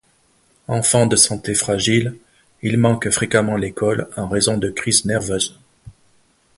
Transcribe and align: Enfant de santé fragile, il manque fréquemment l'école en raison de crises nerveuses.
Enfant 0.67 1.05
de 1.05 1.15
santé 1.15 1.53
fragile, 1.53 2.17
il 2.63 2.79
manque 2.79 3.11
fréquemment 3.11 3.55
l'école 3.55 4.09
en 4.17 4.27
raison 4.27 4.57
de 4.57 4.71
crises 4.71 5.05
nerveuses. 5.05 5.59